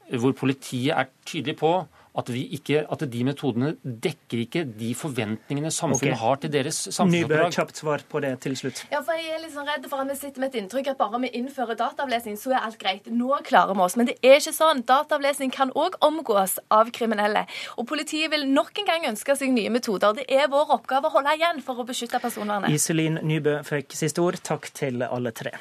hvor 0.09 0.33
politiet 0.37 0.95
er 0.95 1.11
tydelig 1.25 1.59
på 1.61 1.73
at, 2.15 2.29
ikke, 2.31 2.85
at, 2.91 3.03
de 3.11 3.23
metodene 3.27 3.73
dekker 3.83 4.43
ikke 4.45 4.63
de 4.79 4.91
forventningene 4.97 5.71
samfunnet 5.73 6.13
okay. 6.13 6.21
har 6.21 6.39
til 6.43 6.53
deres 6.53 6.79
samfunnsoppdrag. 6.85 7.49
Nybø, 7.49 7.55
kjapt 7.57 7.81
svar 7.81 8.05
på 8.09 8.21
det 8.23 8.31
til 8.45 8.55
slutt. 8.59 8.83
Ja, 8.93 9.01
for 9.05 9.19
Jeg 9.19 9.35
er 9.35 9.43
litt 9.43 9.53
sånn 9.55 9.67
redd 9.67 9.87
for 9.91 10.03
at 10.03 10.11
vi 10.11 10.17
sitter 10.19 10.43
med 10.43 10.53
et 10.53 10.59
inntrykk 10.61 10.93
at 10.93 10.99
bare 11.01 11.21
vi 11.25 11.31
innfører 11.41 11.79
dataavlesning, 11.79 12.39
så 12.39 12.55
er 12.55 12.63
alt 12.63 12.79
greit. 12.81 13.09
Nå 13.11 13.41
klarer 13.47 13.75
vi 13.75 13.85
oss. 13.85 13.97
Men 13.99 14.09
det 14.11 14.17
er 14.23 14.39
ikke 14.39 14.55
sånn. 14.55 14.85
Dataavlesning 14.87 15.53
kan 15.55 15.73
òg 15.75 15.99
omgås 16.05 16.57
av 16.73 16.91
kriminelle. 16.95 17.45
Og 17.75 17.89
politiet 17.91 18.31
vil 18.33 18.47
nok 18.51 18.83
en 18.83 18.89
gang 18.89 19.07
ønske 19.11 19.35
seg 19.35 19.53
nye 19.55 19.73
metoder. 19.73 20.15
Det 20.21 20.27
er 20.31 20.51
vår 20.51 20.75
oppgave 20.79 21.11
å 21.11 21.17
holde 21.17 21.35
igjen 21.35 21.63
for 21.65 21.81
å 21.81 21.87
beskytte 21.87 22.21
personvernet. 22.23 22.71
Iselin 22.75 23.19
Nybø 23.23 23.59
fikk 23.67 23.95
siste 23.97 24.23
ord. 24.23 24.39
Takk 24.45 24.71
til 24.75 25.03
alle 25.05 25.35
tre. 25.35 25.55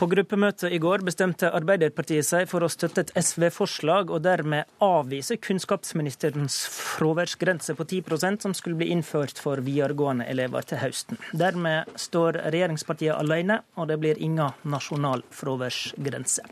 På 0.00 0.06
gruppemøtet 0.08 0.72
i 0.72 0.78
går 0.80 1.02
bestemte 1.04 1.50
Arbeiderpartiet 1.52 2.24
seg 2.24 2.46
for 2.48 2.64
å 2.64 2.70
støtte 2.72 3.02
et 3.02 3.10
SV-forslag, 3.20 4.08
og 4.08 4.22
dermed 4.24 4.70
avvise 4.80 5.36
kunnskapsministerens 5.36 6.56
fraværsgrense 6.72 7.74
på 7.76 7.84
10% 7.84 8.46
som 8.46 8.54
skulle 8.56 8.78
bli 8.80 8.88
innført 8.94 9.36
for 9.36 9.60
videregående 9.60 10.24
elever 10.32 10.64
til 10.70 10.80
høsten. 10.80 11.20
Dermed 11.36 11.92
står 12.00 12.40
regjeringspartiene 12.46 13.18
alene, 13.20 13.58
og 13.76 13.90
det 13.92 14.00
blir 14.00 14.22
ingen 14.24 14.56
nasjonal 14.64 15.26
fraværsgrense. 15.36 16.48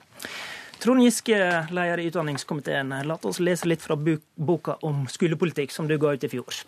Trond 0.84 1.06
Giske, 1.06 1.40
leder 1.72 2.04
i 2.04 2.10
utdanningskomiteen. 2.12 2.92
La 3.08 3.16
oss 3.16 3.40
lese 3.40 3.72
litt 3.72 3.80
fra 3.80 3.96
boka 3.96 4.76
om 4.84 5.06
skolepolitikk 5.08 5.72
som 5.72 5.88
du 5.88 5.96
ga 5.96 6.12
ut 6.12 6.28
i 6.28 6.34
fjor. 6.36 6.60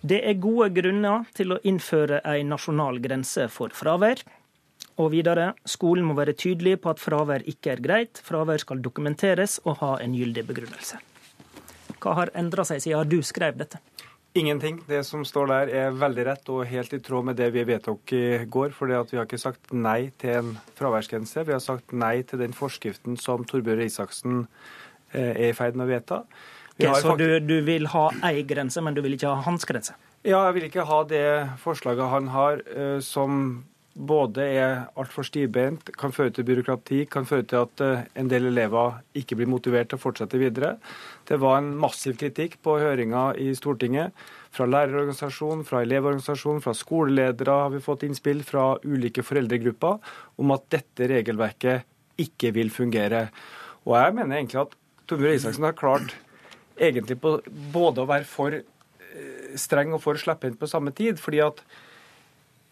Det 0.00 0.24
er 0.24 0.40
gode 0.40 0.72
grunner 0.80 1.28
til 1.36 1.52
å 1.52 1.60
innføre 1.60 2.24
en 2.24 2.54
nasjonal 2.56 3.04
grense 3.04 3.50
for 3.52 3.76
fravær. 3.76 4.24
Og 4.98 5.12
videre, 5.14 5.52
skolen 5.68 6.04
må 6.08 6.16
være 6.18 6.34
tydelig 6.38 6.80
på 6.82 6.90
at 6.92 7.00
fravær 7.00 7.44
ikke 7.48 7.74
er 7.74 7.84
greit. 7.84 8.20
Fravær 8.24 8.60
skal 8.62 8.82
dokumenteres 8.82 9.60
og 9.64 9.78
ha 9.84 9.94
en 10.02 10.16
gyldig 10.16 10.44
begrunnelse. 10.48 10.98
Hva 12.00 12.16
har 12.16 12.32
endra 12.38 12.64
seg 12.64 12.82
siden 12.82 13.08
du 13.10 13.20
skrev 13.24 13.58
dette? 13.60 13.80
Ingenting. 14.34 14.78
Det 14.86 15.00
som 15.06 15.24
står 15.26 15.48
der 15.50 15.72
er 15.74 15.96
veldig 15.98 16.24
rett 16.28 16.50
og 16.54 16.62
helt 16.70 16.92
i 16.94 17.00
tråd 17.02 17.26
med 17.26 17.38
det 17.40 17.48
vi 17.50 17.64
vedtok 17.66 18.12
i 18.14 18.26
går. 18.46 18.70
For 18.76 18.86
vi 18.86 18.94
har 19.18 19.26
ikke 19.26 19.40
sagt 19.42 19.72
nei 19.74 20.12
til 20.22 20.36
en 20.38 20.52
fraværsgrense. 20.78 21.42
Vi 21.48 21.56
har 21.56 21.62
sagt 21.64 21.90
nei 21.92 22.20
til 22.22 22.38
den 22.44 22.54
forskriften 22.54 23.18
som 23.18 23.42
Torbjørn 23.44 23.82
Isaksen 23.88 24.44
eh, 25.12 25.32
er 25.32 25.48
i 25.48 25.56
ferd 25.56 25.74
med 25.74 25.88
å 25.88 25.90
vedta. 25.90 26.20
Okay, 26.78 27.02
så 27.02 27.16
du, 27.18 27.26
du, 27.42 27.58
vil 27.66 27.90
ha 27.92 28.06
ei 28.30 28.44
grense, 28.46 28.80
men 28.80 28.94
du 28.94 29.02
vil 29.04 29.18
ikke 29.18 29.34
ha 29.34 29.42
hans 29.44 29.66
grense? 29.68 29.98
Ja, 30.22 30.44
jeg 30.46 30.56
vil 30.56 30.68
ikke 30.68 30.86
ha 30.88 31.00
det 31.10 31.26
forslaget 31.60 32.12
han 32.12 32.30
har, 32.30 32.62
eh, 32.70 33.00
som 33.04 33.64
både 33.94 34.44
er 34.54 34.74
altfor 34.98 35.26
stivbeint, 35.26 35.90
kan 35.98 36.12
føre 36.14 36.30
til 36.34 36.46
byråkrati, 36.46 37.04
kan 37.10 37.26
føre 37.26 37.44
til 37.50 37.64
at 37.64 37.82
eh, 37.84 38.04
en 38.20 38.30
del 38.30 38.46
elever 38.50 39.00
ikke 39.18 39.36
blir 39.38 39.50
motivert 39.50 39.90
til 39.90 39.98
å 39.98 40.02
fortsette 40.02 40.38
videre. 40.40 40.76
Det 41.26 41.40
var 41.42 41.58
en 41.58 41.72
massiv 41.80 42.16
kritikk 42.20 42.58
på 42.62 42.76
høringa 42.80 43.32
i 43.42 43.50
Stortinget. 43.58 44.14
Fra 44.54 44.66
lærerorganisasjonen, 44.70 45.66
fra 45.66 45.82
elevorganisasjonen, 45.84 46.62
fra 46.62 46.74
skoleledere 46.74 47.58
har 47.64 47.74
vi 47.74 47.82
fått 47.82 48.06
innspill 48.06 48.44
fra 48.46 48.72
ulike 48.86 49.26
foreldregrupper 49.26 50.14
om 50.42 50.54
at 50.54 50.66
dette 50.72 51.10
regelverket 51.10 51.86
ikke 52.20 52.54
vil 52.56 52.70
fungere. 52.74 53.26
Og 53.88 53.96
jeg 53.98 54.16
mener 54.16 54.38
egentlig 54.38 54.62
at 54.64 54.74
Torbjørn 55.10 55.38
Isaksen 55.38 55.66
har 55.66 55.78
klart 55.78 56.14
egentlig 56.80 57.18
på, 57.20 57.38
både 57.74 58.04
å 58.04 58.08
være 58.08 58.28
for 58.28 58.54
eh, 58.54 59.54
streng 59.58 59.96
og 59.96 60.04
for 60.04 60.18
slepphendt 60.20 60.60
på 60.60 60.70
samme 60.70 60.94
tid. 60.94 61.18
fordi 61.18 61.42
at 61.42 61.64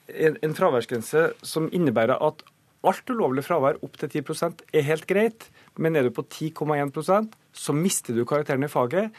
en 0.09 0.57
fraværsgrense 0.57 1.33
som 1.45 1.69
innebærer 1.75 2.21
at 2.25 2.45
alt 2.87 3.11
ulovlig 3.11 3.43
fravær 3.45 3.81
opp 3.85 3.99
til 4.01 4.23
10% 4.23 4.63
er 4.73 4.87
helt 4.87 5.07
greit, 5.11 5.49
men 5.77 5.97
er 5.97 6.07
du 6.07 6.15
på 6.15 6.25
10,1% 6.25 7.35
så 7.53 7.75
mister 7.75 8.15
du 8.15 8.25
karakteren 8.25 8.65
i 8.65 8.71
faget. 8.71 9.13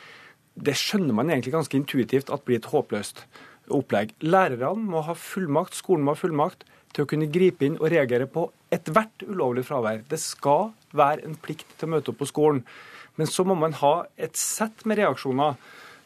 Det 0.56 0.76
skjønner 0.76 1.16
man 1.16 1.30
egentlig 1.30 1.54
ganske 1.54 1.78
intuitivt 1.78 2.32
at 2.34 2.46
blir 2.48 2.60
et 2.60 2.70
håpløst 2.72 3.26
opplegg. 3.76 4.16
Lærerne 4.26 4.90
må 4.90 5.04
ha 5.06 5.16
fullmakt, 5.16 5.78
skolen 5.78 6.06
må 6.06 6.16
ha 6.16 6.20
fullmakt 6.20 6.66
til 6.96 7.06
å 7.06 7.10
kunne 7.10 7.30
gripe 7.30 7.68
inn 7.68 7.78
og 7.78 7.92
reagere 7.94 8.26
på 8.32 8.48
ethvert 8.74 9.28
ulovlig 9.28 9.66
fravær. 9.68 10.02
Det 10.10 10.20
skal 10.22 10.72
være 10.96 11.28
en 11.28 11.38
plikt 11.38 11.68
til 11.78 11.90
å 11.90 11.94
møte 11.96 12.14
opp 12.14 12.22
på 12.24 12.30
skolen. 12.32 12.64
Men 13.20 13.30
så 13.30 13.46
må 13.46 13.58
man 13.60 13.76
ha 13.82 13.94
et 14.18 14.40
sett 14.40 14.86
med 14.88 15.02
reaksjoner 15.02 15.60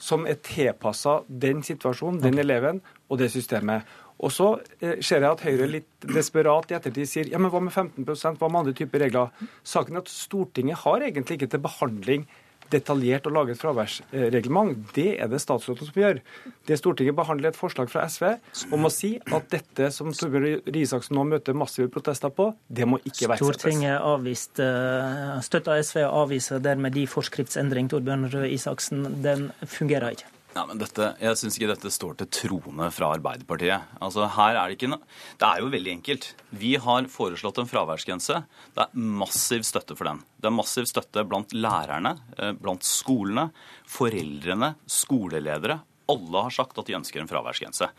som 0.03 0.25
er 0.27 0.41
tilpassa 0.43 1.21
den 1.27 1.61
situasjonen, 1.63 2.19
den 2.23 2.41
eleven 2.41 2.81
og 3.07 3.21
det 3.21 3.29
systemet. 3.31 3.87
Og 4.19 4.31
så 4.33 4.49
eh, 4.79 4.99
ser 5.01 5.23
jeg 5.23 5.31
at 5.31 5.43
Høyre 5.47 5.69
litt 5.69 6.07
desperat 6.13 6.71
i 6.71 6.77
ettertid 6.77 7.09
sier 7.09 7.31
ja, 7.31 7.41
men 7.41 7.51
hva 7.53 7.63
med 7.63 7.73
15% 7.73 8.39
hva 8.39 8.51
med 8.51 8.63
andre 8.63 8.77
typer 8.77 9.05
regler? 9.07 9.49
Saken 9.67 9.97
er 9.97 10.05
at 10.05 10.11
Stortinget 10.11 10.83
har 10.85 11.05
egentlig 11.09 11.39
ikke 11.39 11.53
til 11.55 11.63
behandling 11.63 12.27
detaljert 12.73 13.27
å 13.27 13.33
lage 13.33 13.53
et 13.53 13.61
fraværsreglement. 13.61 14.77
Det 14.95 15.07
er 15.21 15.29
det 15.31 15.41
statsråden 15.43 15.89
som 15.89 15.99
gjør. 15.99 16.19
Det 16.67 16.77
Stortinget 16.79 17.17
behandler 17.17 17.51
et 17.51 17.59
forslag 17.59 17.91
fra 17.91 18.05
SV 18.09 18.29
om 18.75 18.87
å 18.87 18.91
si 18.93 19.15
at 19.23 19.49
dette 19.51 19.89
som 19.93 20.13
Torbjørn 20.15 20.63
Risaksen 20.73 21.17
nå 21.17 21.25
møter 21.29 21.57
massive 21.57 21.91
protester 21.93 22.33
på, 22.33 22.49
det 22.67 22.87
må 22.89 22.99
ikke 23.03 23.27
iverksettes. 23.27 23.59
Stortinget 23.59 23.97
avviste, 23.99 24.67
eh, 24.67 25.41
støtta 25.45 25.77
SV 25.83 26.05
og 26.07 26.21
avviser 26.23 26.63
dermed 26.63 26.95
de 26.97 27.05
forskriftsendring 27.09 27.91
Torbjørn 27.91 28.29
Røe 28.33 28.53
Isaksen. 28.53 29.05
Den 29.25 29.51
fungerer 29.65 30.17
ikke. 30.17 30.31
Ja, 30.53 30.67
men 30.69 30.77
dette, 30.77 31.15
Jeg 31.17 31.37
syns 31.39 31.55
ikke 31.57 31.71
dette 31.71 31.89
står 31.89 32.17
til 32.19 32.27
troende 32.37 32.89
fra 32.93 33.09
Arbeiderpartiet. 33.15 33.87
Altså, 33.97 34.27
her 34.35 34.59
er 34.59 34.69
Det 34.69 34.75
ikke 34.77 34.89
noe... 34.91 35.01
Det 35.41 35.47
er 35.47 35.63
jo 35.63 35.71
veldig 35.73 35.93
enkelt. 35.95 36.27
Vi 36.53 36.75
har 36.77 37.09
foreslått 37.09 37.57
en 37.57 37.69
fraværsgrense. 37.69 38.43
Det 38.75 38.83
er 38.83 38.93
massiv 39.23 39.65
støtte 39.65 39.97
for 39.97 40.11
den. 40.11 40.21
Det 40.37 40.51
er 40.51 40.53
massiv 40.53 40.85
støtte 40.89 41.25
blant 41.25 41.55
lærerne, 41.57 42.19
eh, 42.37 42.53
blant 42.53 42.85
skolene, 42.85 43.47
foreldrene, 43.89 44.75
skoleledere. 44.85 45.79
Alle 46.13 46.45
har 46.45 46.53
sagt 46.53 46.77
at 46.77 46.85
de 46.85 46.99
ønsker 46.99 47.23
en 47.23 47.31
fraværsgrense. 47.31 47.89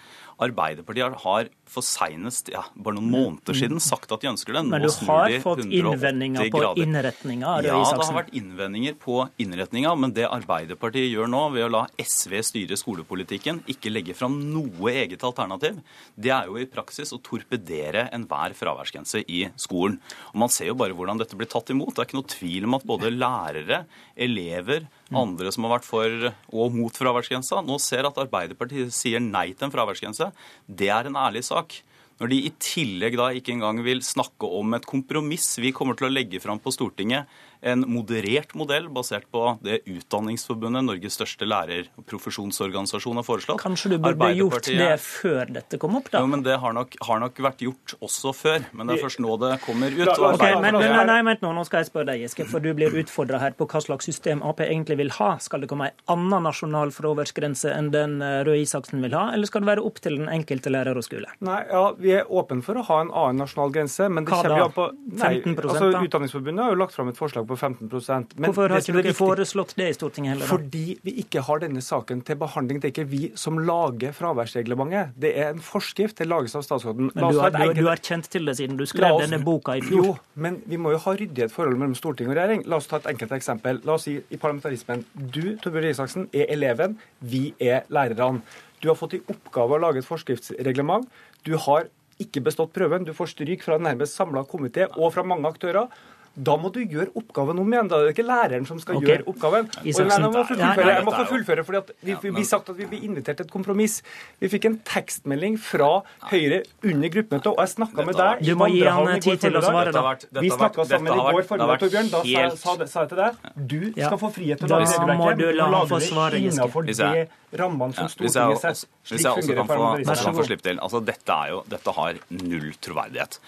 Arbeiderpartiet 0.43 1.21
har 1.23 1.51
for 1.75 1.85
seinest 1.85 2.51
ja, 2.53 2.63
bare 2.75 2.99
noen 2.99 3.11
måneder 3.11 3.57
siden 3.57 3.81
sagt 3.83 4.13
at 4.15 4.23
de 4.23 4.31
ønsker 4.31 4.55
det. 4.55 4.63
Nå 4.67 4.73
Men 4.75 4.85
du 4.85 4.91
har 5.09 5.35
fått 5.43 5.63
innvendinger 5.65 6.51
på 6.53 6.63
innretninga? 6.83 7.55
Ja, 7.63 7.63
det 7.65 7.75
har 7.75 8.17
vært 8.19 8.35
innvendinger 8.37 8.97
på 9.01 9.21
innretninga. 9.43 9.95
Men 9.99 10.15
det 10.17 10.27
Arbeiderpartiet 10.29 11.09
gjør 11.11 11.31
nå, 11.31 11.43
ved 11.55 11.67
å 11.67 11.71
la 11.73 11.83
SV 11.99 12.37
styre 12.47 12.79
skolepolitikken, 12.79 13.63
ikke 13.71 13.93
legge 13.93 14.17
fram 14.19 14.37
noe 14.53 14.95
eget 14.95 15.25
alternativ, 15.27 15.81
det 16.15 16.33
er 16.35 16.51
jo 16.51 16.59
i 16.61 16.69
praksis 16.71 17.15
å 17.15 17.21
torpedere 17.25 18.09
enhver 18.15 18.57
fraværsgrense 18.59 19.25
i 19.25 19.45
skolen. 19.61 20.01
Og 20.33 20.43
Man 20.45 20.53
ser 20.53 20.71
jo 20.73 20.79
bare 20.79 20.97
hvordan 20.97 21.21
dette 21.21 21.39
blir 21.39 21.51
tatt 21.51 21.73
imot. 21.75 21.95
Det 21.95 22.05
er 22.05 22.11
ikke 22.11 22.21
noe 22.21 22.35
tvil 22.35 22.69
om 22.69 22.79
at 22.79 22.87
både 22.89 23.15
lærere, 23.15 23.85
elever, 24.15 24.89
andre 25.15 25.53
som 25.55 25.67
har 25.67 25.77
vært 25.77 25.87
for 25.87 26.29
og 26.55 26.75
mot 26.75 26.97
fraværsgrensa, 26.97 27.61
nå 27.65 27.79
ser 27.83 28.09
at 28.09 28.19
Arbeiderpartiet 28.21 28.93
sier 28.95 29.23
nei 29.23 29.51
til 29.53 29.69
en 29.69 29.75
fraværsgrense. 29.75 30.24
Det 30.69 30.89
er 30.93 31.11
en 31.11 31.17
ærlig 31.17 31.45
sak. 31.45 31.75
Når 32.21 32.31
de 32.31 32.37
i 32.47 32.53
tillegg 32.63 33.17
da 33.19 33.31
ikke 33.35 33.55
engang 33.57 33.81
vil 33.87 34.03
snakke 34.07 34.47
om 34.47 34.77
et 34.77 34.87
kompromiss 34.87 35.57
vi 35.59 35.75
kommer 35.75 35.99
til 35.99 36.09
å 36.09 36.15
legge 36.15 36.41
fram 36.43 36.61
på 36.63 36.73
Stortinget 36.75 37.27
en 37.65 37.85
moderert 37.89 38.53
modell 38.59 38.91
basert 38.93 39.25
på 39.33 39.43
det 39.65 39.81
Utdanningsforbundet, 39.89 40.85
Norges 40.85 41.17
største 41.17 41.47
lærer- 41.49 41.89
og 41.97 42.05
profesjonsorganisasjon, 42.09 43.17
har 43.17 43.25
foreslått. 43.25 43.63
Kanskje 43.63 43.95
du 43.95 43.97
burde 44.05 44.29
gjort 44.37 44.69
det 44.69 44.91
før 45.01 45.53
dette 45.57 45.79
kom 45.81 45.97
opp, 45.97 46.11
da? 46.13 46.21
Jo, 46.21 46.29
men 46.29 46.45
Det 46.45 46.59
har 46.61 46.75
nok, 46.77 46.97
har 47.01 47.21
nok, 47.23 47.41
vært 47.41 47.65
gjort 47.65 47.95
også 48.05 48.35
før. 48.37 48.67
Men 48.73 48.87
det 48.87 48.99
er 48.99 49.05
først 49.07 49.21
nå 49.25 49.37
det 49.41 49.55
kommer 49.65 49.89
ut. 49.89 50.09
Okay, 50.13 50.53
men, 50.61 50.77
men, 50.77 51.07
nei, 51.09 51.21
vent 51.25 51.41
nå, 51.41 51.55
nå 51.57 51.65
skal 51.65 51.81
jeg 51.81 51.89
spørre 51.89 52.11
deg, 52.13 52.27
Giske, 52.27 52.45
for 52.51 52.61
du 52.61 52.69
blir 52.77 52.93
utfordra 53.01 53.41
her 53.41 53.57
på 53.57 53.67
hva 53.71 53.81
slags 53.81 54.05
system 54.05 54.45
Ap 54.45 54.61
egentlig 54.61 54.99
vil 55.01 55.13
ha. 55.17 55.31
Skal 55.41 55.65
det 55.65 55.71
komme 55.73 55.89
en 55.89 56.05
annen 56.13 56.45
nasjonal 56.45 56.93
fraværsgrense 56.93 57.73
enn 57.73 57.89
den 57.95 58.21
eh, 58.21 58.43
Røe 58.45 58.61
Isaksen 58.61 59.01
vil 59.05 59.17
ha, 59.17 59.31
eller 59.33 59.49
skal 59.49 59.65
det 59.65 59.73
være 59.73 59.87
opp 59.89 60.03
til 60.05 60.21
den 60.21 60.29
enkelte 60.29 60.73
lærer 60.75 61.01
og 61.01 61.07
skole? 61.07 61.33
Nei, 61.45 61.63
ja, 61.73 61.87
Vi 62.05 62.13
er 62.19 62.29
åpne 62.29 62.61
for 62.67 62.77
å 62.77 62.85
ha 62.91 63.01
en 63.07 63.11
annen 63.11 63.41
nasjonal 63.41 63.73
grense, 63.73 64.11
men 64.13 64.29
det 64.29 64.35
hva 64.35 64.43
kommer 64.45 64.65
jo 64.67 64.71
på 64.77 64.89
nei, 64.93 65.35
15 65.41 65.57
altså, 65.65 65.91
da? 65.95 66.05
Utdanningsforbundet 66.05 66.67
har 66.67 66.75
jo 66.75 66.81
lagt 66.85 66.97
fram 66.97 67.09
et 67.09 67.21
forslag 67.21 67.49
på 67.49 67.55
på 67.55 67.61
15 67.61 68.35
Men 68.37 68.51
Hvorfor 68.51 68.73
har 68.73 68.83
ikke 68.83 69.03
dere 69.03 69.15
foreslått 69.17 69.75
det 69.79 69.89
i 69.93 69.95
Stortinget 69.97 70.35
heller? 70.35 70.47
Da? 70.47 70.51
Fordi 70.51 70.99
vi 71.07 71.15
ikke 71.23 71.45
har 71.47 71.63
denne 71.63 71.83
saken 71.85 72.23
til 72.27 72.39
behandling. 72.41 72.81
Det 72.83 72.91
er 72.91 72.95
ikke 72.95 73.07
vi 73.11 73.23
som 73.41 73.61
lager 73.63 74.15
fraværsreglementet. 74.17 75.15
Det 75.21 75.33
er 75.39 75.53
en 75.55 75.63
forskrift. 75.65 76.19
Det 76.19 76.29
lages 76.29 76.57
av 76.59 76.67
statsråden. 76.67 77.11
Men 77.15 77.31
du 77.31 77.41
har, 77.43 77.55
du, 77.75 77.87
har, 77.89 78.03
kjent 78.05 78.29
til 78.31 78.51
det 78.51 78.57
siden 78.61 78.79
du 78.81 78.87
skrev 78.91 79.17
oss, 79.17 79.25
denne 79.27 79.41
boka 79.45 79.79
i 79.79 79.85
fjor? 79.85 80.11
Jo, 80.11 80.17
men 80.35 80.61
vi 80.71 80.81
må 80.81 80.95
jo 80.95 81.01
ha 81.07 81.17
ryddighet 81.17 81.55
forhold 81.55 81.79
mellom 81.81 81.97
storting 81.99 82.31
og 82.31 82.39
regjering. 82.39 82.67
La 82.71 82.81
oss 82.81 82.91
ta 82.91 83.01
et 83.03 83.11
enkelt 83.15 83.35
eksempel. 83.39 83.83
La 83.87 83.99
oss 83.99 84.09
si 84.09 84.19
i 84.19 84.41
parlamentarismen. 84.41 85.07
Du, 85.15 85.43
Torbjørn 85.63 85.91
Isaksen, 85.93 86.31
er 86.35 86.51
eleven. 86.55 86.99
Vi 87.25 87.47
er 87.63 87.85
lærerne. 87.95 88.45
Du 88.83 88.91
har 88.91 88.99
fått 89.01 89.15
i 89.17 89.23
oppgave 89.33 89.79
å 89.79 89.81
lage 89.81 90.03
et 90.03 90.05
forskriftsreglement. 90.05 91.07
Du 91.45 91.55
har 91.61 91.91
ikke 92.23 92.43
bestått 92.47 92.75
prøven. 92.77 93.05
Du 93.05 93.13
får 93.17 93.35
stryk 93.35 93.65
fra 93.67 93.79
en 93.79 93.87
nærmest 93.89 94.17
samla 94.17 94.45
komité 94.49 94.89
og 94.95 95.13
fra 95.15 95.25
mange 95.27 95.49
aktører. 95.51 95.91
Da 96.35 96.57
må 96.59 96.71
du 96.75 96.81
gjøre 96.83 97.13
oppgaven 97.15 97.61
om 97.63 97.75
igjen. 97.75 97.89
Da 97.91 98.01
det 98.01 98.03
er 98.03 98.11
det 98.11 98.15
ikke 98.17 98.27
læreren 98.27 98.67
som 98.67 98.81
skal 98.83 98.99
okay. 98.99 99.09
gjøre 99.13 99.27
oppgaven. 99.31 99.69
Og 99.71 99.87
jeg, 99.87 100.21
må 100.25 100.43
fullføre, 100.49 100.89
jeg 100.91 101.05
må 101.07 101.15
få 101.15 101.27
fullføre, 101.31 101.65
fordi 101.69 101.83
vi, 102.01 102.17
vi, 102.23 102.33
vi 102.39 102.45
sagt 102.49 102.73
at 102.73 102.79
vi 102.79 102.89
blir 102.91 103.05
invitert 103.07 103.39
til 103.39 103.47
et 103.47 103.53
kompromiss. 103.55 104.01
Vi 104.43 104.51
fikk 104.51 104.67
en 104.71 104.81
tekstmelding 104.89 105.61
fra 105.63 105.93
Høyre 106.31 106.63
under 106.83 107.13
gruppemøtet, 107.15 107.51
og 107.53 107.61
jeg 107.63 107.73
snakka 107.75 108.09
med 108.09 108.19
deg 108.19 108.43
Du 108.49 108.53
må 108.59 108.71
gi 108.73 108.83
han 108.89 109.23
tid 109.23 109.45
til 109.45 109.61
å 109.61 109.63
svare, 109.65 109.95
da. 109.95 110.17
Vi 110.41 110.51
snakka 110.51 110.89
sammen 110.91 111.15
i 111.15 111.29
går 111.29 111.49
formiddag, 111.53 111.85
Torbjørn. 111.85 112.11
Da 112.15 112.25
sa, 112.25 112.75
sa, 112.83 113.05
jeg 113.05 113.13
til 113.15 113.23
deg 113.23 113.41
du 113.75 113.81
skal 113.95 114.19
få 114.21 114.33
frihet 114.35 114.61
til 114.61 114.71
å 114.71 114.75
lage 114.75 114.91
regelverket. 114.91 115.15
Da 115.15 115.21
må 115.21 115.33
du 115.39 115.47
la 115.55 115.71
ham 115.79 115.89
få 115.91 116.03
svare, 116.03 116.43
Giske 116.45 117.27
rammene 117.59 117.95
som 117.95 118.09
Stortinget 118.09 118.61
setter. 118.61 120.33
få 120.35 120.47
slippe 120.47 120.65
til. 120.67 120.81
Altså, 120.83 121.01
dette, 121.05 121.37
jo, 121.51 121.63
dette 121.71 121.91
har 121.99 122.13
null 122.35 122.73
troverdighet. 122.83 123.39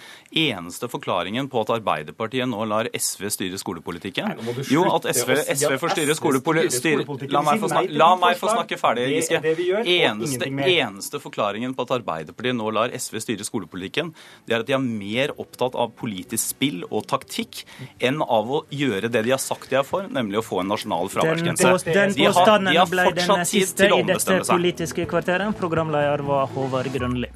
Eneste 0.46 0.88
forklaringen 0.92 1.50
på 1.52 1.62
at 1.64 1.70
Arbeiderpartiet 1.78 2.48
nå 2.50 2.64
lar 2.68 2.75
SV 2.92 3.28
styre 3.32 3.58
skolepolitikken 3.60 4.36
Jo, 4.70 4.84
at 4.92 5.08
SV, 5.10 5.32
SV 5.54 5.76
får 5.80 5.94
styre 5.94 6.16
skolepolitikken 6.18 7.04
la, 7.32 7.42
la, 7.90 8.10
meg 8.20 8.38
få 8.40 8.50
snakke 8.52 8.78
ferdig, 8.80 9.06
Giske. 9.14 9.40
Eneste, 9.40 10.50
eneste 10.50 11.20
forklaringen 11.22 11.74
på 11.76 11.86
at 11.86 11.94
Arbeiderpartiet 11.98 12.56
nå 12.58 12.70
lar 12.74 12.92
SV 12.94 13.18
styre 13.24 13.46
skolepolitikken, 13.46 14.12
det 14.46 14.56
er 14.56 14.64
at 14.64 14.68
de 14.68 14.76
er 14.76 14.82
mer 14.84 15.34
opptatt 15.40 15.76
av 15.78 15.94
politisk 15.98 16.42
spill 16.56 16.84
og 16.90 17.06
taktikk 17.10 17.64
enn 18.04 18.22
av 18.22 18.52
å 18.58 18.62
gjøre 18.70 19.10
det 19.12 19.24
de 19.26 19.34
har 19.34 19.42
sagt 19.42 19.70
de 19.72 19.80
er 19.80 19.86
for, 19.86 20.06
nemlig 20.12 20.42
å 20.42 20.46
få 20.46 20.62
en 20.62 20.72
nasjonal 20.74 21.10
fraværsgrense. 21.12 21.74
Den, 21.88 22.14
den 22.14 22.16
påstanden 22.20 22.80
ble 22.92 23.10
den 23.16 23.44
siste 23.48 23.90
i 23.90 24.06
dette 24.12 24.40
politiske 24.48 25.08
kvarteret. 25.10 25.56
Programleder 25.58 26.24
var 26.26 26.50
Håvard 26.54 26.92
Grønli. 26.94 27.30